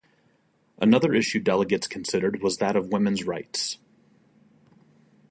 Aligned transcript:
Another 0.79 1.13
issue 1.13 1.39
delegates 1.39 1.85
considered 1.85 2.41
was 2.41 2.57
that 2.57 2.75
of 2.75 2.87
women's 2.91 3.23
rights. 3.23 3.77